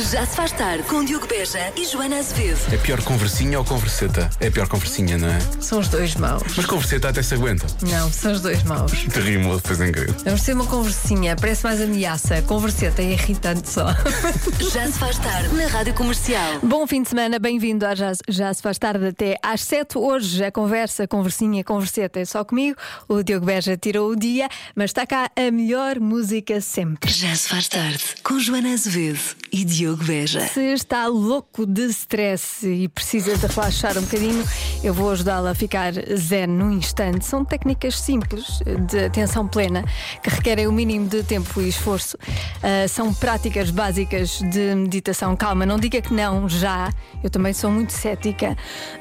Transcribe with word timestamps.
Já 0.00 0.24
se 0.24 0.34
faz 0.34 0.50
tarde 0.52 0.82
com 0.84 1.04
Diogo 1.04 1.26
Beja 1.26 1.72
e 1.76 1.84
Joana 1.84 2.16
Azevedo. 2.16 2.58
É 2.72 2.78
pior 2.78 3.02
conversinha 3.02 3.58
ou 3.58 3.64
converseta? 3.64 4.30
É 4.40 4.48
pior 4.48 4.66
conversinha, 4.66 5.18
não 5.18 5.28
é? 5.28 5.38
São 5.60 5.78
os 5.78 5.88
dois 5.88 6.14
maus. 6.14 6.42
Mas 6.56 6.64
converseta 6.64 7.10
até 7.10 7.22
se 7.22 7.34
aguenta. 7.34 7.66
Não, 7.82 8.10
são 8.10 8.32
os 8.32 8.40
dois 8.40 8.62
maus. 8.62 8.92
Te 9.12 9.20
rimo, 9.20 9.56
depois 9.56 9.78
é 9.78 9.88
incrível. 9.88 10.14
Vamos 10.24 10.42
ter 10.42 10.54
uma 10.54 10.66
conversinha, 10.66 11.36
parece 11.36 11.64
mais 11.64 11.82
ameaça. 11.82 12.40
Converseta 12.42 13.02
é 13.02 13.12
irritante 13.12 13.68
só. 13.68 13.88
Já 14.72 14.86
se 14.86 14.98
faz 14.98 15.18
tarde 15.18 15.54
na 15.54 15.66
Rádio 15.66 15.92
Comercial. 15.92 16.60
Bom 16.62 16.86
fim 16.86 17.02
de 17.02 17.10
semana, 17.10 17.38
bem-vindo 17.38 17.84
a 17.84 17.94
já, 17.94 18.12
já 18.26 18.54
se 18.54 18.62
faz 18.62 18.78
tarde 18.78 19.06
até 19.08 19.36
às 19.42 19.62
7. 19.62 19.98
Hoje 19.98 20.42
a 20.42 20.50
conversa, 20.50 21.06
conversinha, 21.06 21.62
converseta 21.62 22.20
é 22.20 22.24
só 22.24 22.42
comigo. 22.42 22.78
O 23.06 23.22
Diogo 23.22 23.44
Beja 23.44 23.76
tirou 23.76 24.10
o 24.10 24.16
dia, 24.16 24.48
mas 24.74 24.90
está 24.90 25.06
cá 25.06 25.30
a 25.36 25.50
melhor 25.50 26.00
música 26.00 26.58
sempre. 26.62 27.12
Já 27.12 27.34
se 27.34 27.48
faz 27.48 27.68
tarde 27.68 28.02
com 28.22 28.38
Joana 28.38 28.72
Azevedo 28.72 29.39
e 29.52 29.64
Diogo 29.64 30.04
Beja. 30.04 30.40
Se 30.48 30.60
está 30.72 31.06
louco 31.06 31.66
de 31.66 31.86
stress 31.86 32.66
e 32.66 32.88
precisa 32.88 33.36
de 33.36 33.46
relaxar 33.46 33.96
um 33.98 34.02
bocadinho, 34.02 34.44
eu 34.82 34.94
vou 34.94 35.10
ajudá-la 35.10 35.50
a 35.50 35.54
ficar 35.54 35.92
zen 36.16 36.46
num 36.46 36.72
instante. 36.72 37.24
São 37.24 37.44
técnicas 37.44 37.98
simples 37.98 38.60
de 38.88 39.04
atenção 39.04 39.46
plena 39.46 39.84
que 40.22 40.30
requerem 40.30 40.66
o 40.66 40.72
mínimo 40.72 41.08
de 41.08 41.22
tempo 41.22 41.60
e 41.60 41.68
esforço. 41.68 42.16
Ah, 42.62 42.86
são 42.88 43.12
práticas 43.12 43.70
básicas 43.70 44.38
de 44.38 44.74
meditação. 44.74 45.34
Calma, 45.36 45.66
não 45.66 45.78
diga 45.78 46.00
que 46.00 46.12
não 46.12 46.48
já. 46.48 46.92
Eu 47.22 47.30
também 47.30 47.52
sou 47.52 47.70
muito 47.70 47.92
cética, 47.92 48.56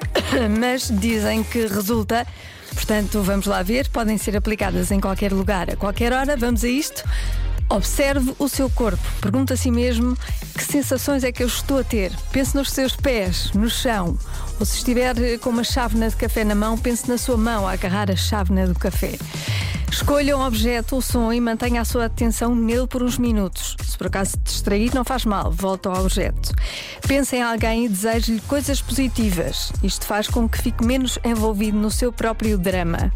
mas 0.60 0.92
dizem 1.00 1.44
que 1.44 1.68
resulta. 1.68 2.26
Portanto, 2.74 3.22
vamos 3.22 3.46
lá 3.46 3.62
ver. 3.62 3.90
Podem 3.90 4.18
ser 4.18 4.38
aplicadas 4.38 4.92
em 4.92 5.00
qualquer 5.00 5.34
lugar, 5.34 5.70
a 5.70 5.76
qualquer 5.76 6.14
hora. 6.14 6.38
Vamos 6.38 6.64
a 6.64 6.68
isto. 6.68 7.04
Observe 7.70 8.34
o 8.40 8.50
seu 8.50 8.68
corpo. 8.70 9.04
Pergunte 9.22 9.54
a 9.54 9.58
si 9.58 9.70
mesmo 9.70 10.18
que 10.56 10.64
sensações 10.64 11.24
é 11.24 11.32
que 11.32 11.44
eu 11.44 11.48
estou 11.48 11.80
a 11.80 11.84
ter. 11.84 12.12
Pense 12.32 12.56
nos 12.56 12.72
seus 12.72 12.96
pés, 12.96 13.52
no 13.54 13.70
chão. 13.70 14.18
Ou 14.60 14.66
se 14.66 14.78
estiver 14.78 15.18
eh, 15.20 15.38
com 15.38 15.52
uma 15.52 15.64
chávena 15.64 16.10
de 16.10 16.16
café 16.16 16.44
na 16.44 16.56
mão, 16.56 16.78
pense 16.78 17.08
na 17.08 17.18
sua 17.18 17.38
mão 17.38 17.68
a 17.68 17.74
agarrar 17.74 18.10
a 18.10 18.16
chávena 18.16 18.66
do 18.66 18.74
café. 18.74 19.18
Escolha 19.92 20.38
um 20.38 20.42
objeto 20.42 20.96
ou 20.96 21.02
som 21.02 21.34
e 21.34 21.40
mantenha 21.42 21.82
a 21.82 21.86
sua 21.86 22.06
atenção 22.06 22.56
nele 22.56 22.88
por 22.88 23.04
uns 23.04 23.18
minutos. 23.18 23.76
Se 23.84 23.98
por 23.98 24.08
acaso 24.08 24.32
se 24.32 24.38
distrair, 24.38 24.94
não 24.94 25.04
faz 25.04 25.26
mal, 25.26 25.52
volta 25.52 25.90
ao 25.90 26.04
objeto. 26.04 26.54
Pense 27.08 27.36
em 27.36 27.42
alguém 27.42 27.86
e 27.86 27.90
deseje-lhe 27.90 28.40
coisas 28.42 28.82
positivas. 28.82 29.72
Isto 29.84 30.06
faz 30.06 30.28
com 30.28 30.48
que 30.48 30.62
fique 30.62 30.86
menos 30.86 31.20
envolvido 31.24 31.78
no 31.78 31.92
seu 31.92 32.12
próprio 32.12 32.58
drama. 32.58 33.12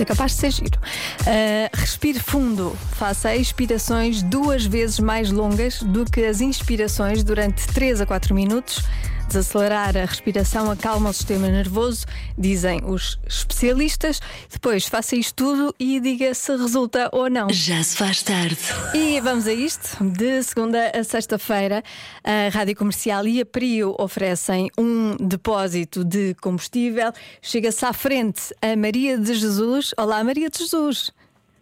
É 0.00 0.04
capaz 0.04 0.32
de 0.32 0.38
ser 0.38 0.50
giro. 0.50 0.78
Uh, 1.20 1.76
respire 1.76 2.18
fundo. 2.18 2.76
Faça 2.92 3.36
expirações 3.36 4.22
duas 4.22 4.64
vezes 4.64 4.98
mais 4.98 5.30
longas 5.30 5.82
do 5.82 6.04
que 6.04 6.24
as 6.24 6.40
inspirações 6.40 7.22
durante 7.22 7.66
3 7.68 8.00
a 8.00 8.06
4 8.06 8.34
minutos. 8.34 8.82
Desacelerar 9.30 9.96
a 9.96 10.06
respiração 10.06 10.68
acalma 10.72 11.10
o 11.10 11.12
sistema 11.12 11.46
nervoso, 11.46 12.04
dizem 12.36 12.80
os 12.84 13.16
especialistas. 13.28 14.20
Depois 14.50 14.88
faça 14.88 15.14
isto 15.14 15.36
tudo 15.36 15.72
e 15.78 16.00
diga 16.00 16.34
se 16.34 16.50
resulta 16.56 17.08
ou 17.12 17.30
não. 17.30 17.48
Já 17.48 17.80
se 17.80 17.96
faz 17.96 18.24
tarde. 18.24 18.58
E 18.92 19.20
vamos 19.20 19.46
a 19.46 19.52
isto. 19.52 20.02
De 20.02 20.42
segunda 20.42 20.90
a 20.92 21.04
sexta-feira, 21.04 21.80
a 22.24 22.48
Rádio 22.52 22.74
Comercial 22.74 23.24
e 23.24 23.40
a 23.40 23.46
Prio 23.46 23.94
oferecem 24.00 24.68
um 24.76 25.14
depósito 25.16 26.04
de 26.04 26.34
combustível. 26.42 27.12
Chega-se 27.40 27.84
à 27.84 27.92
frente 27.92 28.52
a 28.60 28.74
Maria 28.74 29.16
de 29.16 29.32
Jesus. 29.32 29.94
Olá, 29.96 30.24
Maria 30.24 30.50
de 30.50 30.58
Jesus. 30.58 31.12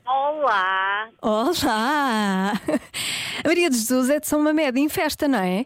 Olá, 0.06 1.10
Olá! 1.20 2.52
A 3.44 3.44
Maria 3.46 3.68
de 3.68 3.76
Jesus 3.76 4.08
é 4.08 4.18
de 4.18 4.26
São 4.26 4.42
Mamede 4.42 4.80
em 4.80 4.88
festa, 4.88 5.28
não 5.28 5.40
é? 5.40 5.64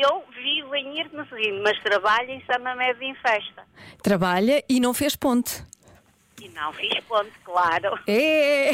eu 0.00 0.22
vivo 0.70 0.76
em 0.76 1.00
Irmezinho, 1.00 1.62
mas 1.62 1.78
trabalho 1.82 2.30
em 2.30 2.42
Samamed 2.44 3.02
em 3.04 3.14
festa. 3.16 3.62
Trabalha 4.02 4.62
e 4.68 4.80
não 4.80 4.94
fez 4.94 5.16
ponte. 5.16 5.64
E 6.40 6.48
não 6.50 6.72
fiz 6.72 6.98
ponto, 7.04 7.30
claro. 7.44 7.98
É! 8.06 8.70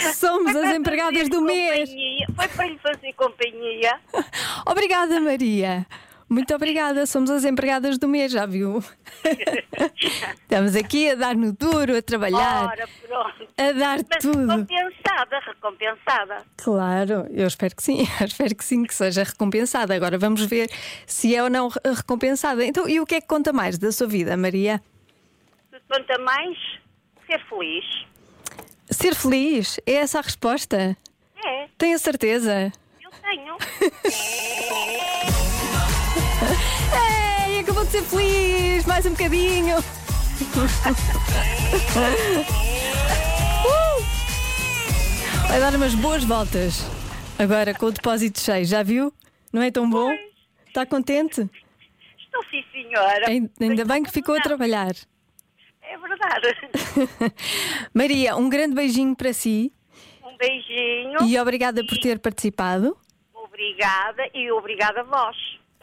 Somos 0.12 0.54
as 0.54 0.74
empregadas 0.74 1.28
do 1.30 1.40
mês. 1.40 1.88
companhia- 1.88 2.26
Foi 2.36 2.48
para 2.48 2.66
lhe 2.66 2.78
fazer 2.78 3.12
companhia. 3.14 4.00
Obrigada, 4.66 5.18
Maria. 5.20 5.86
Muito 6.34 6.52
obrigada, 6.52 7.06
somos 7.06 7.30
as 7.30 7.44
empregadas 7.44 7.96
do 7.96 8.08
mês, 8.08 8.32
já 8.32 8.44
viu? 8.44 8.82
Estamos 10.42 10.74
aqui 10.74 11.10
a 11.10 11.14
dar 11.14 11.36
no 11.36 11.52
duro, 11.52 11.96
a 11.96 12.02
trabalhar, 12.02 12.64
Ora, 12.66 12.88
pronto. 13.06 13.48
a 13.56 13.70
dar 13.72 13.98
Mas 14.10 14.20
tudo. 14.20 14.40
recompensada, 14.48 15.38
recompensada. 15.46 16.38
Claro, 16.56 17.26
eu 17.30 17.46
espero 17.46 17.76
que 17.76 17.82
sim, 17.84 17.98
eu 18.20 18.26
espero 18.26 18.52
que 18.56 18.64
sim, 18.64 18.82
que 18.82 18.92
seja 18.92 19.22
recompensada. 19.22 19.94
Agora 19.94 20.18
vamos 20.18 20.44
ver 20.44 20.68
se 21.06 21.36
é 21.36 21.40
ou 21.40 21.48
não 21.48 21.68
re- 21.68 21.80
recompensada. 21.94 22.64
Então, 22.64 22.88
e 22.88 22.98
o 22.98 23.06
que 23.06 23.14
é 23.14 23.20
que 23.20 23.28
conta 23.28 23.52
mais 23.52 23.78
da 23.78 23.92
sua 23.92 24.08
vida, 24.08 24.36
Maria? 24.36 24.82
Conta 25.88 26.18
mais, 26.18 26.58
ser 27.28 27.40
feliz. 27.48 27.84
Ser 28.90 29.14
feliz? 29.14 29.78
É 29.86 29.92
essa 29.94 30.18
a 30.18 30.22
resposta? 30.22 30.96
É, 31.46 31.68
Tenho 31.78 31.94
a 31.94 31.98
certeza. 31.98 32.72
eu 33.00 33.10
tenho. 33.22 33.56
Ei, 37.48 37.60
acabou 37.60 37.84
de 37.84 37.90
ser 37.90 38.02
feliz! 38.02 38.84
Mais 38.86 39.06
um 39.06 39.10
bocadinho! 39.10 39.76
Uh! 43.66 44.04
Vai 45.48 45.60
dar 45.60 45.74
umas 45.74 45.94
boas 45.94 46.24
voltas. 46.24 46.84
Agora 47.38 47.74
com 47.74 47.86
o 47.86 47.92
depósito 47.92 48.40
cheio, 48.40 48.64
já 48.64 48.82
viu? 48.82 49.12
Não 49.52 49.62
é 49.62 49.70
tão 49.70 49.88
bom? 49.88 50.10
Está 50.66 50.84
contente? 50.86 51.48
Estou 52.18 52.42
sim, 52.50 52.64
senhora. 52.72 53.28
Ain- 53.28 53.50
Ainda 53.60 53.84
bem 53.84 54.02
que 54.02 54.10
ficou 54.10 54.36
a 54.36 54.40
trabalhar. 54.40 54.92
É 55.82 55.96
verdade. 55.98 57.34
Maria, 57.94 58.36
um 58.36 58.48
grande 58.48 58.74
beijinho 58.74 59.14
para 59.14 59.32
si 59.32 59.72
Um 60.24 60.36
beijinho. 60.36 61.22
e 61.24 61.38
obrigada 61.38 61.84
por 61.86 61.96
ter 61.98 62.18
participado. 62.18 62.96
Obrigada 63.34 64.28
e 64.34 64.50
obrigada 64.50 65.00
a 65.00 65.04
vós 65.04 65.36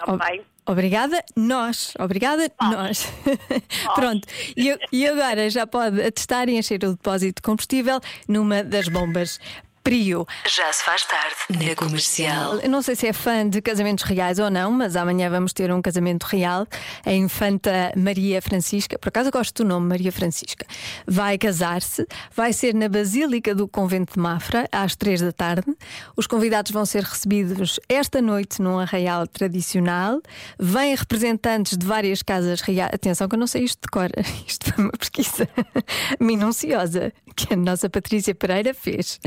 também. 0.06 0.42
Obrigada, 0.66 1.24
nós. 1.36 1.94
Obrigada, 2.00 2.52
nós. 2.62 3.08
Pronto. 3.96 4.28
E, 4.56 4.78
e 4.92 5.08
agora 5.08 5.50
já 5.50 5.66
pode 5.66 6.02
atestar 6.02 6.48
e 6.50 6.58
encher 6.58 6.84
o 6.84 6.92
depósito 6.92 7.42
de 7.42 7.42
combustível 7.42 8.00
numa 8.28 8.64
das 8.64 8.88
bombas 8.88 9.40
Prio. 9.84 10.28
Já 10.48 10.72
se 10.72 10.84
faz 10.84 11.04
tarde 11.06 11.36
na 11.50 11.76
Comercial. 11.76 12.56
Eu 12.60 12.70
não 12.70 12.82
sei 12.82 12.96
se 12.96 13.08
é 13.08 13.14
fã 13.14 13.48
de 13.48 13.62
casamentos 13.62 14.04
reais 14.04 14.38
ou 14.40 14.50
não, 14.50 14.72
mas 14.72 14.96
amanhã 14.96 15.30
vamos 15.30 15.54
ter 15.54 15.72
um 15.72 15.82
casamento 15.82 16.24
real. 16.24 16.68
A 17.06 17.14
infanta 17.14 17.92
Maria 17.96 18.42
Francisca, 18.42 18.98
por 19.00 19.10
acaso 19.10 19.30
eu 19.30 19.32
gosto 19.32 19.64
do 19.64 19.68
nome 19.68 19.88
Maria 19.88 20.12
Francisca, 20.12 20.66
vai 21.08 21.38
casar-se. 21.38 22.06
Vai 22.36 22.54
ser 22.54 22.76
na 22.76 22.88
Basílica 22.88 23.56
do 23.56 23.68
Convento 23.68 24.14
de 24.14 24.20
Mafra, 24.20 24.68
às 24.72 24.96
três 24.96 25.22
da 25.22 25.32
tarde. 25.32 25.76
Os 26.16 26.28
convidados 26.28 26.72
vão 26.72 26.86
ser 26.86 27.04
recebidos 27.04 27.80
esta 27.90 28.22
noite 28.22 28.62
num 28.62 28.80
arraial 28.80 29.26
tradicional. 29.28 30.22
Vêm 30.60 30.96
representantes 30.96 31.78
de 31.78 31.86
várias 31.86 32.22
casas 32.22 32.62
reais. 32.62 32.92
Atenção, 32.94 33.28
que 33.28 33.36
eu 33.36 33.40
não 33.40 33.48
sei 33.48 33.64
isto 33.64 33.82
de 33.82 33.90
cor. 33.90 34.10
Isto 34.48 34.74
foi 34.74 34.84
uma 34.84 34.92
pesquisa 34.92 35.48
minuciosa 36.20 37.14
que 37.36 37.54
a 37.54 37.58
nossa 37.58 37.90
Patrícia 37.90 38.36
Pereira 38.36 38.74
fez. 38.74 39.20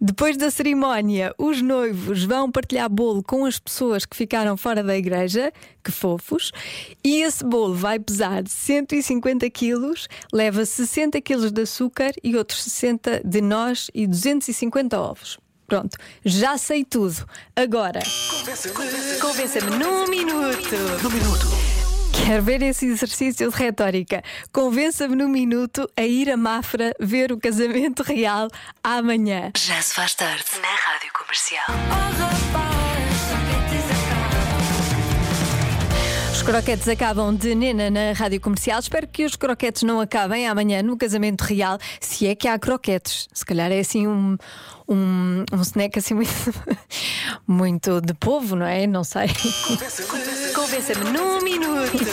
Depois 0.00 0.36
da 0.36 0.50
cerimónia, 0.50 1.34
os 1.38 1.62
noivos 1.62 2.24
vão 2.24 2.50
partilhar 2.50 2.88
bolo 2.88 3.22
com 3.22 3.44
as 3.44 3.58
pessoas 3.58 4.04
que 4.04 4.16
ficaram 4.16 4.56
fora 4.56 4.82
da 4.82 4.96
igreja, 4.96 5.52
que 5.82 5.90
fofos, 5.90 6.52
e 7.02 7.22
esse 7.22 7.44
bolo 7.44 7.74
vai 7.74 7.98
pesar 7.98 8.42
150 8.46 9.48
quilos, 9.50 10.08
leva 10.32 10.64
60 10.64 11.20
quilos 11.20 11.52
de 11.52 11.62
açúcar 11.62 12.12
e 12.22 12.36
outros 12.36 12.62
60 12.62 13.22
de 13.24 13.40
noz 13.40 13.90
e 13.94 14.06
250 14.06 15.00
ovos. 15.00 15.38
Pronto, 15.66 15.96
já 16.24 16.58
sei 16.58 16.84
tudo. 16.84 17.26
Agora, 17.56 18.00
convença-me 19.20 19.70
num 19.76 20.06
minuto. 20.08 20.76
Num 21.02 21.10
minuto. 21.10 21.73
Quero 22.24 22.42
ver 22.42 22.62
esse 22.62 22.86
exercício 22.86 23.50
de 23.50 23.54
retórica. 23.54 24.22
Convença-me 24.50 25.14
num 25.14 25.28
minuto 25.28 25.86
a 25.94 26.02
ir 26.02 26.30
a 26.30 26.38
Mafra 26.38 26.94
ver 26.98 27.30
o 27.30 27.38
casamento 27.38 28.02
real 28.02 28.48
amanhã. 28.82 29.52
Já 29.54 29.82
se 29.82 29.94
faz 29.94 30.14
tarde 30.14 30.44
na 30.62 30.68
Rádio 30.68 31.12
Comercial. 31.12 31.66
Os 31.68 32.73
croquetes 36.44 36.86
acabam 36.88 37.34
de 37.34 37.54
Nena 37.54 37.90
na 37.90 38.12
rádio 38.12 38.38
comercial. 38.38 38.78
Espero 38.78 39.08
que 39.08 39.24
os 39.24 39.34
croquetes 39.34 39.82
não 39.82 39.98
acabem 39.98 40.46
amanhã 40.46 40.82
no 40.82 40.94
casamento 40.94 41.40
real, 41.40 41.78
se 41.98 42.26
é 42.26 42.34
que 42.34 42.46
há 42.46 42.58
croquetes. 42.58 43.26
Se 43.32 43.46
calhar 43.46 43.72
é 43.72 43.80
assim 43.80 44.06
um, 44.06 44.36
um, 44.86 45.44
um 45.50 45.62
snack 45.62 45.98
assim 45.98 46.12
muito, 46.12 46.30
muito 47.48 48.00
de 48.02 48.12
povo, 48.12 48.56
não 48.56 48.66
é? 48.66 48.86
Não 48.86 49.02
sei. 49.02 49.28
Convença-me 50.54 51.10
num 51.10 51.40
minuto. 51.40 52.04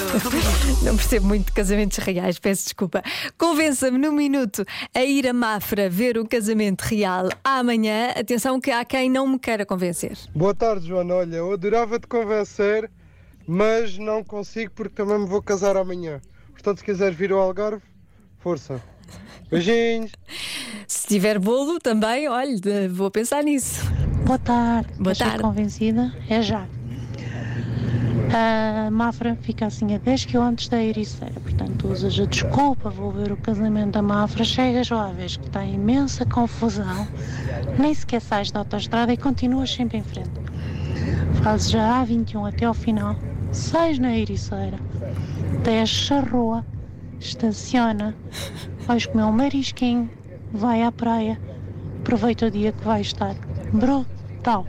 Não 0.84 0.96
percebo 0.96 1.28
muito 1.28 1.48
de 1.48 1.52
casamentos 1.52 1.98
reais, 1.98 2.40
peço 2.40 2.64
desculpa. 2.64 3.04
Convença-me 3.38 3.98
num 3.98 4.14
minuto 4.14 4.66
a 4.96 5.04
ir 5.04 5.28
a 5.28 5.34
Mafra 5.34 5.90
ver 5.90 6.18
o 6.18 6.26
casamento 6.26 6.84
real 6.84 7.28
amanhã. 7.44 8.12
Atenção 8.16 8.62
que 8.62 8.72
há 8.72 8.86
quem 8.86 9.10
não 9.10 9.28
me 9.28 9.38
queira 9.38 9.66
convencer. 9.66 10.18
Boa 10.34 10.56
tarde, 10.56 10.88
Joana. 10.88 11.16
Olha, 11.16 11.36
eu 11.36 11.52
adorava 11.52 12.00
te 12.00 12.08
convencer, 12.08 12.90
mas 13.54 13.98
não 13.98 14.24
consigo 14.24 14.72
porque 14.74 14.96
também 14.96 15.20
me 15.20 15.26
vou 15.26 15.42
casar 15.42 15.76
amanhã. 15.76 16.22
Portanto, 16.54 16.78
se 16.78 16.86
quiseres 16.86 17.18
vir 17.18 17.34
ao 17.34 17.40
Algarve, 17.40 17.82
força. 18.40 18.82
Beijinhos. 19.50 20.12
Se 20.88 21.06
tiver 21.06 21.38
bolo 21.38 21.78
também, 21.78 22.30
olha, 22.30 22.56
de- 22.58 22.88
vou 22.88 23.12
pensar 23.12 23.44
nisso. 23.44 23.84
Boa 24.26 24.40
tarde. 24.40 24.88
Boa 24.98 25.12
Estou 25.12 25.28
tarde. 25.28 25.44
convencida? 25.44 26.14
É 26.30 26.42
já. 26.42 26.66
A 28.34 28.90
Mafra 28.90 29.38
fica 29.42 29.66
assim 29.66 29.94
a 29.94 29.98
10 29.98 30.24
km 30.28 30.56
da 30.70 30.82
Ericeira, 30.82 31.38
portanto 31.42 31.90
usas 31.92 32.18
a 32.18 32.26
desculpa, 32.26 32.90
vou 32.90 33.12
ver 33.12 33.34
o 33.34 33.36
casamento 33.38 33.92
da 33.92 34.02
Mafra, 34.02 34.46
chegas 34.46 34.90
lá, 34.90 35.08
vês 35.12 35.36
que 35.36 35.46
está 35.48 35.66
imensa 35.66 36.26
confusão, 36.26 37.06
nem 37.78 37.94
sequer 37.94 38.22
sais 38.22 38.50
da 38.50 38.60
autostrada 38.60 39.12
e 39.12 39.18
continuas 39.18 39.74
sempre 39.74 39.98
em 39.98 40.04
frente. 40.04 40.32
Fazes 41.44 41.72
já 41.72 42.02
A21 42.06 42.48
até 42.48 42.64
ao 42.64 42.74
final, 42.74 43.18
sais 43.52 44.00
na 44.00 44.18
Ericeira, 44.18 44.80
desces 45.64 46.12
a 46.12 46.20
rua, 46.22 46.66
estaciona, 47.20 48.16
vais 48.88 49.06
comer 49.06 49.24
um 49.24 49.32
marisquinho, 49.32 50.10
vai 50.54 50.84
à 50.84 50.92
praia, 50.92 51.40
aproveita 52.00 52.48
o 52.48 52.52
dia 52.52 52.72
que 52.72 52.84
vai 52.84 53.02
estar 53.02 53.36
brutal. 53.74 54.66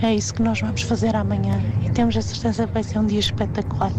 É 0.00 0.14
isso 0.14 0.32
que 0.32 0.42
nós 0.42 0.60
vamos 0.60 0.82
fazer 0.82 1.16
amanhã 1.16 1.60
e 1.84 1.90
temos 1.90 2.16
a 2.16 2.22
certeza 2.22 2.66
que 2.66 2.72
vai 2.72 2.84
ser 2.84 2.98
um 3.00 3.06
dia 3.06 3.18
espetacular. 3.18 3.92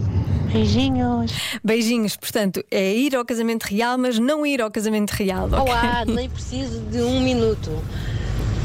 Beijinhos! 0.51 1.31
Beijinhos, 1.63 2.15
portanto, 2.15 2.63
é 2.71 2.93
ir 2.93 3.15
ao 3.15 3.25
casamento 3.25 3.63
real, 3.63 3.97
mas 3.97 4.17
não 4.17 4.45
ir 4.45 4.61
ao 4.61 4.71
casamento 4.71 5.11
real. 5.11 5.45
ok? 5.45 5.59
Olá, 5.59 6.05
nem 6.05 6.29
preciso 6.29 6.79
de 6.85 7.01
um 7.01 7.21
minuto. 7.21 7.69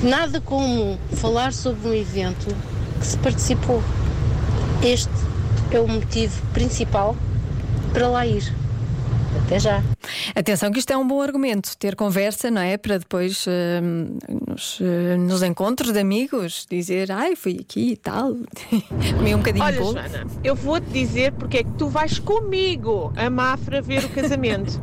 Nada 0.02 0.40
como 0.40 0.96
falar 1.12 1.52
sobre 1.52 1.88
um 1.88 1.94
evento 1.94 2.54
que 3.00 3.06
se 3.06 3.18
participou. 3.18 3.82
Este 4.82 5.10
é 5.70 5.80
o 5.80 5.88
motivo 5.88 6.40
principal 6.52 7.16
para 7.92 8.08
lá 8.08 8.26
ir. 8.26 8.52
Até 9.44 9.58
já. 9.58 9.82
Atenção 10.34 10.70
que 10.70 10.78
isto 10.78 10.92
é 10.92 10.96
um 10.96 11.06
bom 11.06 11.20
argumento, 11.20 11.76
ter 11.76 11.96
conversa, 11.96 12.50
não 12.50 12.62
é? 12.62 12.76
Para 12.76 12.98
depois 12.98 13.44
hum, 13.46 14.18
nos, 14.46 14.78
eh, 14.80 15.16
nos 15.16 15.42
encontros 15.42 15.92
de 15.92 15.98
amigos 15.98 16.66
dizer, 16.70 17.10
ai, 17.10 17.34
fui 17.34 17.58
aqui 17.60 17.92
e 17.92 17.96
tal, 17.96 18.36
comi 19.16 19.34
um 19.34 19.38
bocadinho 19.38 19.64
de 19.64 19.72
Olha, 19.72 19.80
bolo. 19.80 19.92
Joana, 19.92 20.26
eu 20.42 20.54
vou-te 20.54 20.88
dizer 20.88 21.32
porque 21.32 21.58
é 21.58 21.64
que 21.64 21.72
tu 21.72 21.88
vais 21.88 22.18
comigo 22.18 23.12
a 23.16 23.28
Mafra 23.28 23.82
ver 23.82 24.04
o 24.04 24.08
casamento. 24.08 24.80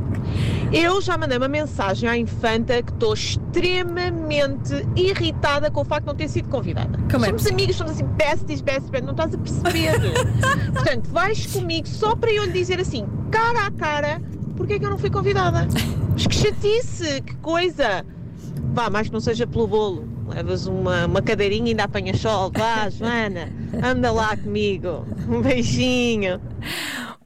Eu 0.72 1.02
já 1.02 1.18
mandei 1.18 1.36
uma 1.36 1.48
mensagem 1.48 2.08
à 2.08 2.16
infanta 2.16 2.82
que 2.82 2.90
estou 2.90 3.12
extremamente 3.12 4.86
irritada 4.96 5.70
com 5.70 5.82
o 5.82 5.84
facto 5.84 6.04
de 6.04 6.06
não 6.06 6.14
ter 6.14 6.28
sido 6.28 6.48
convidada. 6.48 6.98
Como 7.10 7.26
é 7.26 7.28
somos 7.28 7.46
amigos, 7.46 7.76
somos 7.76 7.92
assim, 7.92 8.06
besties, 8.06 8.62
besties, 8.62 8.88
besties, 8.88 9.02
não 9.02 9.10
estás 9.10 9.34
a 9.34 9.38
perceber. 9.38 10.00
Portanto, 10.72 11.10
vais 11.10 11.44
comigo 11.46 11.86
só 11.86 12.16
para 12.16 12.32
eu 12.32 12.44
lhe 12.46 12.52
dizer 12.52 12.80
assim, 12.80 13.06
cara 13.30 13.66
a 13.66 13.70
cara, 13.70 14.22
porque 14.56 14.72
é 14.72 14.78
que 14.78 14.86
eu 14.86 14.90
não 14.90 14.98
fui 14.98 15.10
convidada. 15.10 15.68
Mas 16.10 16.26
que 16.26 16.34
chatice, 16.34 17.20
que 17.20 17.34
coisa. 17.36 18.06
Vá, 18.72 18.88
mais 18.88 19.08
que 19.08 19.12
não 19.12 19.20
seja 19.20 19.46
pelo 19.46 19.66
bolo. 19.66 20.08
Levas 20.26 20.66
uma, 20.66 21.04
uma 21.04 21.20
cadeirinha 21.20 21.66
e 21.66 21.70
ainda 21.70 21.84
apanhas 21.84 22.18
sol. 22.18 22.50
Vá, 22.54 22.88
Joana, 22.88 23.52
anda 23.84 24.10
lá 24.10 24.34
comigo. 24.38 25.06
Um 25.28 25.42
beijinho. 25.42 26.40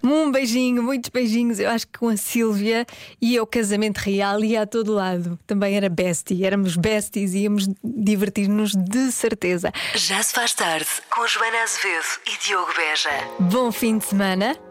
Um 0.06 0.30
beijinho, 0.30 0.82
muitos 0.82 1.10
beijinhos. 1.10 1.58
Eu 1.58 1.70
acho 1.70 1.86
que 1.86 1.98
com 1.98 2.08
a 2.08 2.16
Sílvia 2.16 2.86
ia 3.20 3.40
ao 3.40 3.46
casamento 3.46 3.98
real 3.98 4.42
e 4.44 4.56
a 4.56 4.66
todo 4.66 4.92
lado. 4.92 5.38
Também 5.46 5.76
era 5.76 5.88
bestie, 5.88 6.44
éramos 6.44 6.76
besties 6.76 7.34
e 7.34 7.38
íamos 7.38 7.68
divertir-nos 7.82 8.72
de 8.72 9.10
certeza. 9.12 9.72
Já 9.94 10.22
se 10.22 10.32
faz 10.32 10.54
tarde 10.54 10.88
com 11.10 11.26
Joana 11.26 11.62
Azevedo 11.62 12.06
e 12.26 12.46
Diogo 12.46 12.72
Beja. 12.76 13.10
Bom 13.40 13.72
fim 13.72 13.98
de 13.98 14.06
semana. 14.06 14.65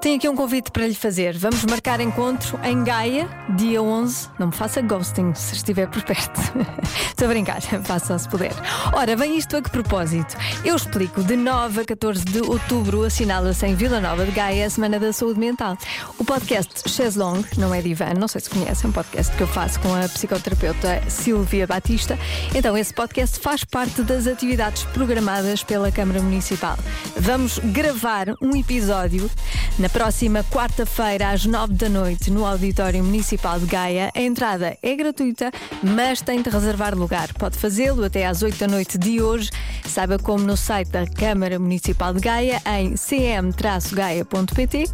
Tenho 0.00 0.16
aqui 0.16 0.26
um 0.30 0.34
convite 0.34 0.70
para 0.70 0.86
lhe 0.86 0.94
fazer. 0.94 1.36
Vamos 1.36 1.62
marcar 1.66 2.00
encontro 2.00 2.58
em 2.64 2.82
Gaia, 2.82 3.28
dia 3.54 3.82
11. 3.82 4.30
Não 4.38 4.46
me 4.46 4.52
faça 4.54 4.80
ghosting 4.80 5.34
se 5.34 5.56
estiver 5.56 5.88
por 5.88 6.02
perto. 6.02 6.40
Estou 7.06 7.26
a 7.26 7.28
brincar, 7.28 7.60
faça 7.84 8.18
se 8.18 8.26
puder. 8.26 8.54
Ora, 8.94 9.14
bem 9.14 9.36
isto 9.36 9.58
a 9.58 9.60
que 9.60 9.68
propósito? 9.68 10.38
Eu 10.64 10.74
explico. 10.74 11.22
De 11.22 11.36
9 11.36 11.82
a 11.82 11.84
14 11.84 12.24
de 12.24 12.40
outubro 12.40 13.02
assinala-se 13.02 13.66
em 13.66 13.74
Vila 13.74 14.00
Nova 14.00 14.24
de 14.24 14.32
Gaia 14.32 14.64
a 14.64 14.70
Semana 14.70 14.98
da 14.98 15.12
Saúde 15.12 15.38
Mental. 15.38 15.76
O 16.18 16.24
podcast 16.24 16.88
Cheslong, 16.88 17.44
não 17.58 17.74
é 17.74 17.82
divã, 17.82 18.14
não 18.18 18.26
sei 18.26 18.40
se 18.40 18.48
conhecem, 18.48 18.86
é 18.86 18.88
um 18.88 18.92
podcast 18.92 19.36
que 19.36 19.42
eu 19.42 19.48
faço 19.48 19.78
com 19.80 19.94
a 19.94 20.08
psicoterapeuta 20.08 21.02
Silvia 21.10 21.66
Batista. 21.66 22.18
Então, 22.54 22.74
esse 22.74 22.94
podcast 22.94 23.38
faz 23.38 23.64
parte 23.64 24.02
das 24.02 24.26
atividades 24.26 24.84
programadas 24.84 25.62
pela 25.62 25.92
Câmara 25.92 26.22
Municipal. 26.22 26.78
Vamos 27.18 27.58
gravar 27.58 28.28
um 28.40 28.56
episódio 28.56 29.30
na 29.78 29.89
próxima 29.92 30.44
quarta-feira, 30.44 31.30
às 31.30 31.44
nove 31.44 31.74
da 31.74 31.88
noite, 31.88 32.30
no 32.30 32.46
Auditório 32.46 33.02
Municipal 33.02 33.58
de 33.58 33.66
Gaia. 33.66 34.10
A 34.14 34.20
entrada 34.20 34.76
é 34.82 34.94
gratuita, 34.94 35.50
mas 35.82 36.20
tem 36.20 36.40
de 36.42 36.48
reservar 36.48 36.94
lugar. 36.96 37.32
Pode 37.34 37.58
fazê-lo 37.58 38.04
até 38.04 38.26
às 38.26 38.42
oito 38.42 38.58
da 38.58 38.68
noite 38.68 38.96
de 38.96 39.20
hoje. 39.20 39.50
Saiba 39.84 40.18
como 40.18 40.44
no 40.44 40.56
site 40.56 40.88
da 40.90 41.06
Câmara 41.06 41.58
Municipal 41.58 42.14
de 42.14 42.20
Gaia, 42.20 42.62
em 42.78 42.94
cm-gaia.pt 42.96 44.84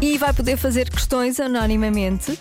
e 0.00 0.18
vai 0.18 0.32
poder 0.32 0.56
fazer 0.56 0.90
questões 0.90 1.38
anonimamente. 1.38 2.38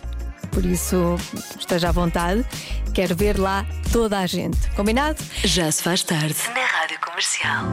Por 0.51 0.65
isso, 0.65 1.15
esteja 1.59 1.89
à 1.89 1.91
vontade. 1.91 2.45
Quero 2.93 3.15
ver 3.15 3.39
lá 3.39 3.65
toda 3.91 4.19
a 4.19 4.25
gente. 4.25 4.69
Combinado? 4.71 5.21
Já 5.43 5.71
se 5.71 5.83
faz 5.83 6.03
tarde 6.03 6.35
na 6.53 6.65
Rádio 6.65 6.99
Comercial. 6.99 7.65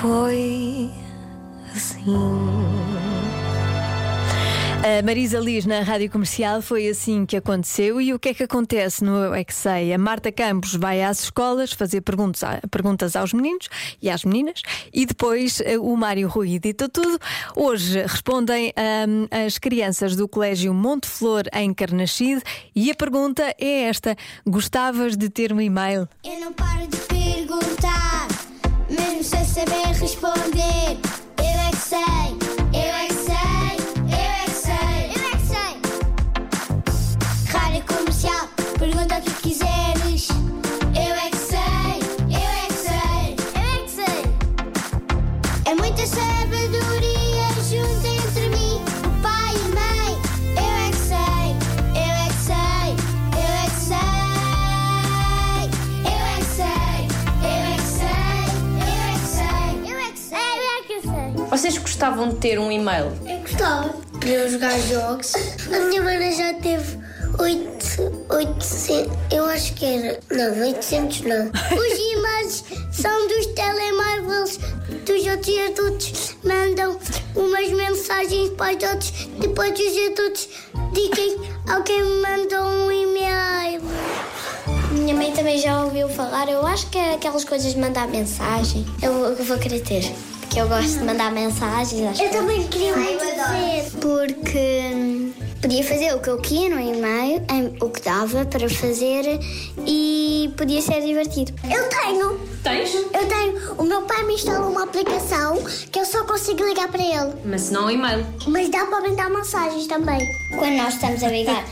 Foi 0.00 0.90
assim. 1.74 2.04
A 4.78 5.02
Marisa 5.02 5.40
Liz 5.40 5.66
na 5.66 5.80
Rádio 5.80 6.08
Comercial 6.08 6.62
foi 6.62 6.88
assim 6.88 7.26
que 7.26 7.36
aconteceu. 7.36 8.00
E 8.00 8.14
o 8.14 8.18
que 8.18 8.28
é 8.28 8.34
que 8.34 8.44
acontece 8.44 9.02
no 9.02 9.16
Eu 9.24 9.34
é 9.34 9.42
que 9.42 9.52
Sei? 9.52 9.92
A 9.92 9.98
Marta 9.98 10.30
Campos 10.30 10.74
vai 10.76 11.02
às 11.02 11.24
escolas 11.24 11.72
fazer 11.72 12.00
perguntas, 12.00 12.42
perguntas 12.70 13.16
aos 13.16 13.32
meninos 13.32 13.68
e 14.00 14.08
às 14.08 14.24
meninas 14.24 14.62
e 14.94 15.04
depois 15.04 15.60
eh, 15.60 15.78
o 15.78 15.96
Mário 15.96 16.28
Rui 16.28 16.54
edita 16.54 16.88
tudo. 16.88 17.18
Hoje 17.56 18.00
respondem 18.02 18.72
as 19.30 19.58
crianças 19.58 20.14
do 20.14 20.28
Colégio 20.28 20.72
Monte 20.72 21.08
Flor 21.08 21.42
em 21.52 21.74
Carnaxide 21.74 22.42
e 22.74 22.88
a 22.90 22.94
pergunta 22.94 23.42
é 23.60 23.82
esta: 23.82 24.16
Gostavas 24.46 25.16
de 25.16 25.28
ter 25.28 25.52
um 25.52 25.60
e-mail? 25.60 26.08
Eu 26.24 26.40
não 26.40 26.52
paro 26.52 26.86
de 26.86 26.96
perguntar, 26.98 28.28
mesmo 28.88 29.24
sem 29.24 29.44
saber 29.44 29.86
responder. 30.00 31.17
Eu 31.90 31.96
é 31.96 33.06
que 33.06 33.14
sei, 33.14 33.34
eu 34.04 34.18
é 34.20 34.44
que 34.44 34.50
sei, 34.50 34.74
eu 35.14 35.24
é 35.24 35.36
que 35.38 35.46
sei. 35.46 35.72
Rádio 37.50 37.82
comercial, 37.86 38.48
pergunta 38.78 39.16
o 39.16 39.22
que 39.22 39.32
quiseres. 39.40 39.67
Gostavam 62.18 62.28
de 62.30 62.36
ter 62.36 62.58
um 62.58 62.70
e-mail? 62.70 63.12
Eu 63.24 63.38
gostava 63.40 63.94
de 64.18 64.30
eu 64.32 64.50
jogar 64.50 64.78
jogos. 64.80 65.32
A 65.72 65.78
minha 65.86 66.02
mana 66.02 66.32
já 66.32 66.52
teve 66.54 66.98
8, 67.38 68.26
800, 68.28 69.16
eu 69.30 69.44
acho 69.46 69.74
que 69.74 69.84
era. 69.84 70.20
Não, 70.30 70.66
800 70.66 71.20
não. 71.22 71.46
Os 71.78 71.98
e-mails 71.98 72.64
são 72.90 73.28
dos 73.28 73.46
telemóveis 73.46 74.58
dos 75.06 75.26
outros 75.26 75.58
adultos. 75.68 76.36
Mandam 76.42 76.98
umas 77.36 77.70
mensagens 77.70 78.50
para 78.50 78.76
os 78.76 78.82
outros. 78.82 79.12
Depois 79.38 79.78
os 79.78 80.10
adultos 80.10 80.48
dizem 80.92 81.36
alguém 81.68 82.02
me 82.02 82.22
mandou 82.22 82.64
um 82.64 82.90
e-mail. 82.90 83.82
Minha 84.90 85.14
mãe 85.14 85.32
também 85.32 85.58
já 85.58 85.84
ouviu 85.84 86.08
falar. 86.08 86.48
Eu 86.48 86.66
acho 86.66 86.88
que 86.90 86.98
é 86.98 87.14
aquelas 87.14 87.44
coisas 87.44 87.74
de 87.74 87.78
mandar 87.78 88.08
mensagem. 88.08 88.84
Eu, 89.00 89.12
eu 89.12 89.44
vou 89.44 89.58
querer 89.58 89.80
ter. 89.80 90.12
Porque 90.48 90.60
eu 90.62 90.68
gosto 90.68 90.98
de 90.98 91.04
mandar 91.04 91.30
mensagens. 91.30 92.18
eu 92.18 92.30
também 92.30 92.66
queria 92.68 92.96
muito 92.96 93.18
ter. 93.20 93.90
Porque 94.00 94.90
Podia 95.60 95.82
fazer 95.82 96.14
o 96.14 96.20
que 96.20 96.30
eu 96.30 96.38
queria 96.38 96.68
no 96.70 96.80
e-mail, 96.80 97.42
em- 97.52 97.76
o 97.84 97.90
que 97.90 98.00
dava 98.02 98.44
para 98.44 98.70
fazer 98.70 99.40
e 99.86 100.52
podia 100.56 100.80
ser 100.80 101.00
divertido. 101.02 101.52
Eu 101.68 101.88
tenho. 101.88 102.38
Tens? 102.62 102.94
Eu 102.94 103.26
tenho. 103.26 103.74
O 103.76 103.82
meu 103.82 104.02
pai 104.02 104.22
me 104.24 104.34
instalou 104.34 104.70
uma 104.70 104.84
aplicação 104.84 105.58
que 105.90 105.98
eu 105.98 106.04
só 106.04 106.24
consigo 106.24 106.62
ligar 106.64 106.88
para 106.88 107.02
ele. 107.02 107.32
Mas 107.44 107.70
não 107.70 107.90
e-mail. 107.90 108.24
Mas 108.46 108.68
dá 108.68 108.84
para 108.86 109.00
mandar 109.00 109.30
mensagens 109.30 109.86
também. 109.88 110.20
Quando 110.58 110.76
nós 110.76 110.94
estamos 110.94 111.22
a 111.24 111.28
ligar, 111.28 111.64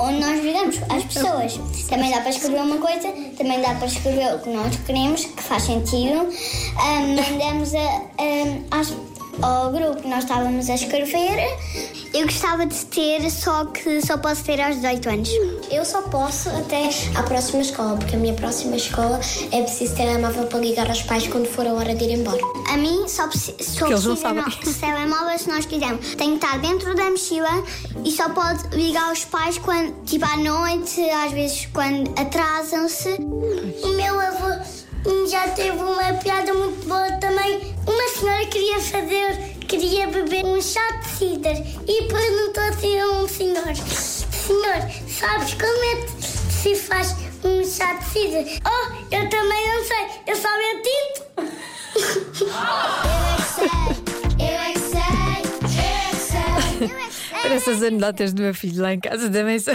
onde 0.00 0.18
nós 0.20 0.42
ligamos 0.42 0.76
às 0.88 1.04
pessoas, 1.04 1.60
também 1.88 2.10
dá 2.10 2.20
para 2.20 2.30
escrever 2.30 2.60
uma 2.62 2.78
coisa, 2.78 3.08
também 3.36 3.60
dá 3.60 3.74
para 3.74 3.86
escrever 3.86 4.34
o 4.34 4.38
que 4.38 4.48
nós 4.50 4.76
queremos, 4.86 5.24
que 5.26 5.42
faz 5.42 5.62
sentido. 5.64 6.26
Ahm, 6.78 7.16
mandamos 7.16 7.74
a, 7.74 8.78
às- 8.78 8.94
ao 9.42 9.70
grupo 9.70 10.02
que 10.02 10.08
nós 10.08 10.24
estávamos 10.24 10.68
a 10.70 10.74
escrever. 10.74 11.56
Eu 12.14 12.24
gostava 12.24 12.64
de 12.64 12.86
ter, 12.86 13.30
só 13.30 13.66
que 13.66 14.00
só 14.04 14.16
posso 14.16 14.42
ter 14.44 14.60
aos 14.60 14.76
18 14.76 15.08
anos. 15.10 15.28
Eu 15.70 15.84
só 15.84 16.02
posso 16.02 16.48
até 16.48 16.88
à 17.14 17.22
próxima 17.22 17.60
escola, 17.62 17.96
porque 17.98 18.16
a 18.16 18.18
minha 18.18 18.32
próxima 18.34 18.76
escola 18.76 19.20
é 19.52 19.62
preciso 19.62 19.94
telemóvel 19.96 20.44
para 20.46 20.58
ligar 20.60 20.88
aos 20.88 21.02
pais 21.02 21.26
quando 21.26 21.46
for 21.46 21.66
a 21.66 21.72
hora 21.74 21.94
de 21.94 22.04
ir 22.04 22.12
embora. 22.18 22.40
A 22.72 22.76
mim 22.78 23.06
só, 23.08 23.28
preci 23.28 23.54
só 23.60 23.86
no- 23.88 23.96
telemóvel 24.80 25.38
se 25.38 25.48
nós 25.48 25.66
quisermos. 25.66 26.14
Tem 26.14 26.38
que 26.38 26.44
estar 26.44 26.58
dentro 26.58 26.94
da 26.94 27.10
mochila 27.10 27.62
e 28.04 28.10
só 28.10 28.30
pode 28.30 28.68
ligar 28.74 29.08
aos 29.10 29.24
pais 29.26 29.58
quando, 29.58 29.92
tipo 30.04 30.24
à 30.24 30.36
noite, 30.38 31.00
às 31.10 31.32
vezes 31.32 31.68
quando 31.72 32.10
atrasam-se. 32.18 33.18
O 33.82 33.88
meu 33.88 34.18
avô 34.18 35.26
já 35.28 35.48
teve 35.48 35.70
uma 35.78 36.14
piada 36.14 36.54
muito 36.54 36.88
boa 36.88 37.10
também. 37.20 37.75
Uma 37.96 38.08
senhora 38.08 38.44
queria 38.44 38.78
fazer, 38.78 39.56
queria 39.66 40.06
beber 40.08 40.44
um 40.44 40.60
chá 40.60 40.86
de 40.98 41.08
cidra 41.08 41.52
e 41.88 42.02
perguntou 42.02 42.62
assim 42.64 43.00
a 43.00 43.06
um 43.06 43.26
senhor: 43.26 43.74
Senhor, 43.74 44.90
sabes 45.08 45.54
como 45.54 45.82
é 45.82 45.96
que 46.02 46.22
se 46.52 46.74
faz 46.74 47.16
um 47.42 47.64
chá 47.64 47.94
de 47.94 48.04
cidra? 48.04 48.44
Oh, 48.66 49.14
eu 49.14 49.30
também 49.30 49.66
não 49.66 49.82
sei, 49.82 50.08
eu 50.26 50.36
só 50.36 50.48
bebo 50.58 50.82
tinto. 50.82 51.24
Eu 54.38 54.60
é 54.60 54.72
que 54.74 54.78
sei, 54.78 55.00
eu 55.70 55.80
é 55.80 56.12
que 56.12 56.16
sei, 56.18 56.90
eu 56.90 56.98
é 56.98 57.06
que 57.06 57.14
sei. 57.14 57.38
Parece 57.42 57.70
as 57.70 57.82
anedotas 57.82 58.34
do 58.34 58.42
meu 58.42 58.54
filho 58.54 58.82
lá 58.82 58.92
em 58.92 59.00
casa 59.00 59.30
também 59.30 59.58
são. 59.58 59.74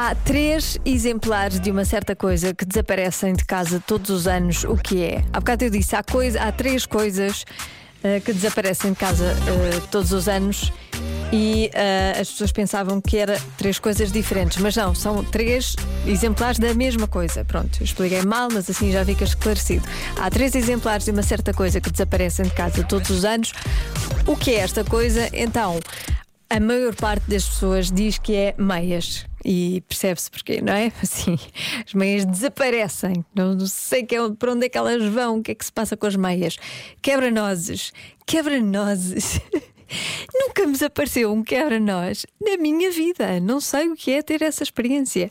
Há 0.00 0.14
três 0.14 0.78
exemplares 0.84 1.58
de 1.58 1.72
uma 1.72 1.84
certa 1.84 2.14
coisa 2.14 2.54
que 2.54 2.64
desaparecem 2.64 3.34
de 3.34 3.44
casa 3.44 3.82
todos 3.84 4.10
os 4.10 4.28
anos. 4.28 4.62
O 4.62 4.76
que 4.76 5.02
é? 5.02 5.24
Há 5.32 5.40
bocado 5.40 5.64
eu 5.64 5.70
disse, 5.70 5.96
há, 5.96 6.04
coisa, 6.04 6.40
há 6.40 6.52
três 6.52 6.86
coisas 6.86 7.44
eh, 8.04 8.20
que 8.20 8.32
desaparecem 8.32 8.92
de 8.92 8.96
casa 8.96 9.24
eh, 9.24 9.80
todos 9.90 10.12
os 10.12 10.28
anos 10.28 10.72
e 11.32 11.68
eh, 11.74 12.12
as 12.12 12.30
pessoas 12.30 12.52
pensavam 12.52 13.00
que 13.00 13.16
era 13.16 13.40
três 13.56 13.80
coisas 13.80 14.12
diferentes, 14.12 14.58
mas 14.58 14.76
não, 14.76 14.94
são 14.94 15.24
três 15.24 15.74
exemplares 16.06 16.60
da 16.60 16.72
mesma 16.74 17.08
coisa. 17.08 17.44
Pronto, 17.44 17.82
expliquei 17.82 18.22
mal, 18.22 18.48
mas 18.52 18.70
assim 18.70 18.92
já 18.92 19.04
fica 19.04 19.24
esclarecido. 19.24 19.84
Há 20.16 20.30
três 20.30 20.54
exemplares 20.54 21.06
de 21.06 21.10
uma 21.10 21.24
certa 21.24 21.52
coisa 21.52 21.80
que 21.80 21.90
desaparecem 21.90 22.44
de 22.44 22.52
casa 22.52 22.84
todos 22.84 23.10
os 23.10 23.24
anos. 23.24 23.52
O 24.28 24.36
que 24.36 24.52
é 24.52 24.60
esta 24.60 24.84
coisa? 24.84 25.28
Então, 25.32 25.80
a 26.48 26.60
maior 26.60 26.94
parte 26.94 27.28
das 27.28 27.44
pessoas 27.44 27.90
diz 27.90 28.16
que 28.16 28.36
é 28.36 28.54
meias. 28.56 29.26
E 29.50 29.80
percebe-se 29.88 30.30
porquê, 30.30 30.60
não 30.60 30.74
é? 30.74 30.92
Assim, 31.02 31.38
as 31.86 31.94
meias 31.94 32.26
desaparecem. 32.26 33.24
Não 33.34 33.58
sei 33.60 34.04
que 34.04 34.14
é, 34.14 34.30
para 34.30 34.52
onde 34.52 34.66
é 34.66 34.68
que 34.68 34.76
elas 34.76 35.02
vão, 35.10 35.38
o 35.38 35.42
que 35.42 35.52
é 35.52 35.54
que 35.54 35.64
se 35.64 35.72
passa 35.72 35.96
com 35.96 36.06
as 36.06 36.16
meias. 36.16 36.58
Quebra-nozes. 37.00 37.94
Quebra-nozes. 38.26 39.40
Nunca 40.32 40.66
me 40.66 40.72
desapareceu 40.72 41.32
um 41.32 41.42
quebra-nós 41.42 42.26
na 42.40 42.56
minha 42.56 42.90
vida. 42.90 43.40
Não 43.40 43.60
sei 43.60 43.88
o 43.88 43.96
que 43.96 44.12
é 44.12 44.22
ter 44.22 44.42
essa 44.42 44.62
experiência. 44.62 45.30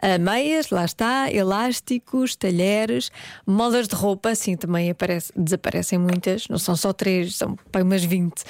Ah, 0.00 0.18
meias, 0.18 0.70
lá 0.70 0.84
está, 0.84 1.30
elásticos, 1.32 2.36
talheres, 2.36 3.10
molas 3.46 3.88
de 3.88 3.94
roupa, 3.94 4.34
sim, 4.34 4.56
também 4.56 4.90
aparece, 4.90 5.32
desaparecem 5.36 5.98
muitas, 5.98 6.48
não 6.48 6.58
são 6.58 6.76
só 6.76 6.92
três, 6.92 7.36
são 7.36 7.56
pá, 7.72 7.80
umas 7.82 8.04
20. 8.04 8.44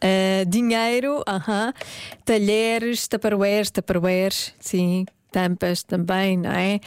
Ah, 0.00 0.44
dinheiro, 0.46 1.22
aham, 1.26 1.72
talheres, 2.24 3.08
taparoeiros, 3.08 3.70
taparoeiros, 3.70 4.54
sim, 4.60 5.06
tampas 5.30 5.82
também, 5.82 6.36
não 6.36 6.52
é? 6.52 6.78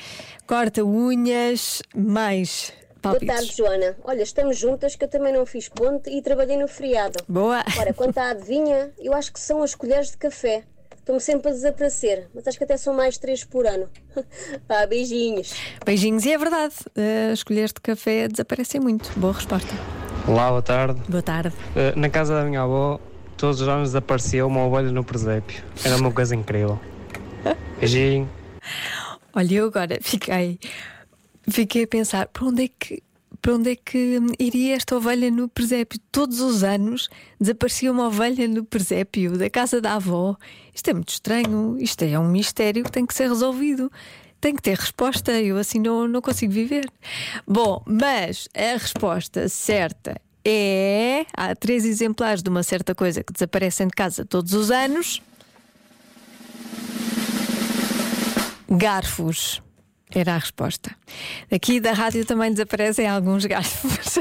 Corta-unhas, 0.47 1.81
mais 1.95 2.71
Boa 3.05 3.19
palpites. 3.19 3.35
tarde, 3.35 3.55
Joana. 3.57 3.95
Olha, 4.03 4.23
estamos 4.23 4.57
juntas 4.57 4.95
que 4.95 5.03
eu 5.03 5.07
também 5.07 5.33
não 5.33 5.45
fiz 5.45 5.69
ponte 5.69 6.09
e 6.09 6.21
trabalhei 6.21 6.57
no 6.57 6.67
feriado. 6.67 7.17
Boa. 7.27 7.63
Ora, 7.79 7.93
quanto 7.93 8.17
à 8.17 8.29
adivinha, 8.31 8.91
eu 8.99 9.13
acho 9.13 9.31
que 9.31 9.39
são 9.39 9.61
as 9.63 9.75
colheres 9.75 10.11
de 10.11 10.17
café. 10.17 10.63
Estão-me 10.97 11.21
sempre 11.21 11.49
a 11.49 11.53
desaparecer, 11.53 12.27
mas 12.33 12.47
acho 12.47 12.57
que 12.57 12.63
até 12.63 12.77
são 12.77 12.91
mais 12.91 13.17
três 13.19 13.43
por 13.43 13.67
ano. 13.67 13.87
Pá, 14.67 14.87
beijinhos. 14.87 15.53
Beijinhos, 15.85 16.25
e 16.25 16.33
é 16.33 16.37
verdade, 16.37 16.73
ah, 16.97 17.31
as 17.31 17.43
colheres 17.43 17.71
de 17.71 17.79
café 17.79 18.27
desaparecem 18.27 18.81
muito. 18.81 19.11
Boa 19.15 19.33
resposta. 19.33 19.69
Olá, 20.27 20.49
boa 20.49 20.63
tarde. 20.63 20.99
Boa 21.07 21.21
tarde. 21.21 21.53
Eh, 21.75 21.93
na 21.95 22.09
casa 22.09 22.33
da 22.33 22.43
minha 22.43 22.63
avó, 22.63 22.99
todos 23.37 23.61
os 23.61 23.67
anos 23.67 23.93
aparecia 23.93 24.43
uma 24.47 24.65
ovelha 24.65 24.91
no 24.91 25.03
presépio. 25.03 25.63
Era 25.83 25.95
uma 25.97 26.11
coisa 26.11 26.35
incrível. 26.35 26.79
Beijinho. 27.79 28.27
Olha, 29.35 29.53
eu 29.53 29.65
agora 29.67 29.99
fiquei, 30.01 30.57
fiquei 31.49 31.83
a 31.83 31.87
pensar 31.87 32.27
para 32.27 32.45
onde 32.45 32.65
é 32.65 32.67
que. 32.67 33.03
Para 33.41 33.55
onde 33.55 33.71
é 33.71 33.75
que 33.75 34.17
hum, 34.19 34.31
iria 34.39 34.75
esta 34.75 34.95
ovelha 34.95 35.29
no 35.29 35.47
presépio? 35.47 35.99
Todos 36.11 36.39
os 36.39 36.63
anos 36.63 37.09
desaparecia 37.39 37.91
uma 37.91 38.07
ovelha 38.07 38.47
no 38.47 38.63
presépio 38.63 39.37
da 39.37 39.49
casa 39.49 39.79
da 39.79 39.95
avó. 39.95 40.35
Isto 40.73 40.89
é 40.89 40.93
muito 40.93 41.09
estranho. 41.09 41.77
Isto 41.79 42.03
é 42.03 42.17
um 42.17 42.27
mistério 42.27 42.83
que 42.83 42.91
tem 42.91 43.05
que 43.05 43.13
ser 43.13 43.29
resolvido. 43.29 43.91
Tem 44.41 44.55
que 44.55 44.63
ter 44.63 44.75
resposta. 44.75 45.31
Eu 45.31 45.57
assim 45.57 45.79
não, 45.79 46.07
não 46.07 46.21
consigo 46.21 46.53
viver. 46.53 46.89
Bom, 47.45 47.83
mas 47.85 48.47
a 48.55 48.77
resposta 48.77 49.47
certa 49.47 50.19
é. 50.45 51.25
Há 51.33 51.55
três 51.55 51.85
exemplares 51.85 52.43
de 52.43 52.49
uma 52.49 52.63
certa 52.63 52.93
coisa 52.93 53.23
que 53.23 53.33
desaparecem 53.33 53.87
de 53.87 53.93
casa 53.93 54.23
todos 54.23 54.53
os 54.53 54.71
anos. 54.71 55.21
Garfos. 58.69 59.61
Era 60.13 60.35
a 60.35 60.37
resposta. 60.37 60.95
Aqui 61.51 61.79
da 61.79 61.91
rádio 61.91 62.23
também 62.25 62.51
desaparecem 62.51 63.07
alguns 63.07 63.43
gafos. 63.45 64.19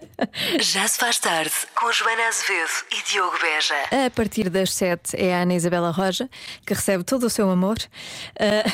Já 0.60 0.88
se 0.88 0.98
faz 0.98 1.18
tarde 1.18 1.52
com 1.78 1.92
Joana 1.92 2.26
Azevedo 2.28 2.70
e 2.92 3.10
Diogo 3.12 3.36
Beja. 3.40 4.06
A 4.06 4.10
partir 4.10 4.48
das 4.48 4.72
7 4.72 5.16
é 5.16 5.34
a 5.34 5.42
Ana 5.42 5.54
Isabela 5.54 5.90
Roja, 5.90 6.28
que 6.66 6.72
recebe 6.74 7.04
todo 7.04 7.24
o 7.24 7.30
seu 7.30 7.48
amor. 7.50 7.76
Ah, 8.40 8.64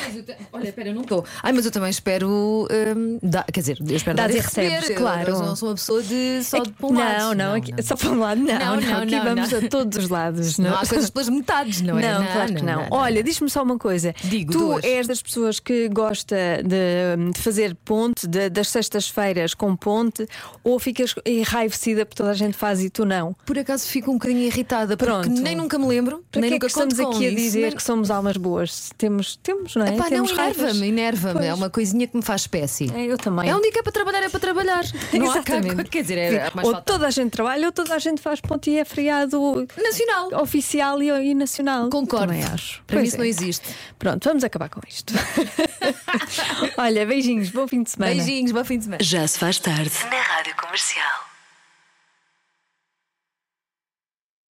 Olha, 0.53 0.69
espera, 0.69 0.89
eu 0.89 0.95
não 0.95 1.01
estou. 1.01 1.25
Ai, 1.43 1.51
mas 1.51 1.65
eu 1.65 1.71
também 1.71 1.89
espero. 1.89 2.67
hum, 2.71 3.19
dar- 3.21 3.43
quer 3.51 3.59
dizer, 3.59 3.77
eu 3.87 3.95
espero 3.95 4.15
dar 4.17 4.29
e 4.31 4.35
receber. 4.39 4.69
recebes, 4.69 4.89
Eu- 4.91 4.95
claro. 4.97 5.31
Eu 5.31 5.39
não 5.39 5.55
sou 5.57 5.69
uma 5.69 5.75
pessoa 5.75 6.01
de 6.01 6.41
só 6.43 6.59
de 6.59 6.71
para 6.71 6.87
um 6.87 6.93
lado. 6.97 7.19
não, 7.19 7.33
não, 7.33 7.55
aqui- 7.55 7.83
só 7.83 7.95
para 7.97 8.09
um 8.09 8.19
lado, 8.19 8.39
não, 8.41 8.47
não, 8.57 8.59
Não, 8.59 8.81
não, 8.81 9.03
aqui 9.03 9.15
não, 9.15 9.23
vamos 9.23 9.51
não. 9.51 9.59
a 9.59 9.69
todos 9.69 9.97
os 10.05 10.09
lados. 10.09 10.57
Não 10.57 10.73
há 10.75 10.85
coisas 10.85 11.09
pelas 11.09 11.29
metades, 11.29 11.81
não 11.81 11.99
é? 11.99 12.13
Não, 12.13 12.25
claro 12.25 12.55
que 12.55 12.63
não. 12.63 12.87
Olha, 12.91 13.21
diz-me 13.21 13.49
só 13.49 13.61
uma 13.61 13.77
coisa. 13.77 14.15
Digo, 14.23 14.51
tu 14.53 14.59
duas. 14.59 14.83
és 14.85 15.05
das 15.07 15.21
pessoas 15.21 15.59
que 15.59 15.89
gosta 15.89 16.44
de, 16.63 17.31
de 17.31 17.39
fazer 17.41 17.75
ponte, 17.85 18.27
de- 18.27 18.49
das 18.49 18.67
sextas-feiras 18.69 19.53
com 19.53 19.75
ponte, 19.75 20.27
ou 20.63 20.77
ficas 20.79 21.13
enraivecida 21.25 22.05
porque 22.05 22.17
toda 22.17 22.31
a 22.31 22.33
gente 22.35 22.55
faz 22.57 22.81
e 22.83 22.89
tu 22.89 23.05
não? 23.05 23.33
Por 23.45 23.57
acaso 23.59 23.87
fico 23.87 24.11
um 24.11 24.15
bocadinho 24.15 24.41
irritada, 24.41 24.95
Pronto. 24.97 25.27
porque 25.27 25.41
nem 25.41 25.55
nunca 25.55 25.77
me 25.77 25.85
lembro, 25.87 26.23
nem 26.35 26.45
é 26.45 26.53
nunca 26.53 26.65
que 26.67 26.71
estamos 26.71 26.99
aqui 26.99 27.25
a 27.25 27.29
isso, 27.29 27.35
dizer 27.35 27.61
nem- 27.61 27.71
que 27.75 27.83
somos 27.83 28.09
almas 28.11 28.37
boas? 28.37 28.89
Temos, 28.97 29.37
temos 29.37 29.75
não 29.75 29.85
é? 29.85 29.89
Epá, 29.95 30.03
não, 30.03 30.09
temos 30.09 30.31
raivas. 30.31 30.57
enerva-me, 30.81 30.87
enerva-me. 30.87 31.45
É 31.45 31.53
uma 31.53 31.69
coisinha 31.69 32.07
que 32.07 32.15
me 32.15 32.23
faz 32.23 32.41
espécie. 32.41 32.91
É, 32.95 33.05
eu 33.05 33.17
também. 33.17 33.49
É 33.49 33.55
um 33.55 33.61
dia 33.61 33.71
que 33.71 33.79
é 33.79 33.83
para 33.83 33.91
trabalhar, 33.91 34.23
é 34.23 34.29
para 34.29 34.39
trabalhar. 34.39 34.83
Não 35.13 35.31
há 35.31 35.41
cá, 35.43 35.61
quer 35.89 36.01
dizer, 36.01 36.17
é 36.17 36.51
mais 36.53 36.67
ou 36.67 36.73
falta. 36.73 36.81
toda 36.81 37.07
a 37.07 37.09
gente 37.09 37.31
trabalha 37.31 37.65
ou 37.67 37.71
toda 37.71 37.93
a 37.95 37.99
gente 37.99 38.21
faz 38.21 38.39
ponte 38.41 38.69
e 38.69 38.77
é 38.79 38.85
feriado 38.85 39.65
Nacional. 39.81 40.41
oficial 40.41 41.01
e, 41.01 41.09
e 41.09 41.33
nacional. 41.33 41.89
Concordo. 41.89 42.27
Também 42.27 42.43
acho. 42.43 42.83
Para 42.85 42.97
mim 42.97 43.01
Pois 43.01 43.07
isso 43.09 43.15
é. 43.15 43.19
não 43.19 43.25
existe. 43.25 43.67
Pronto, 43.97 44.23
vamos 44.27 44.43
acabar 44.43 44.69
com 44.69 44.81
isto. 44.87 45.13
Olha, 46.77 47.05
beijinhos, 47.05 47.49
bom 47.49 47.67
fim 47.67 47.83
de 47.83 47.91
semana. 47.91 48.13
Beijinhos, 48.13 48.51
bom 48.51 48.63
fim 48.63 48.77
de 48.77 48.83
semana. 48.85 49.03
Já 49.03 49.27
se 49.27 49.39
faz 49.39 49.59
tarde 49.59 49.91
na 50.09 50.21
Rádio 50.21 50.55
Comercial. 50.55 51.34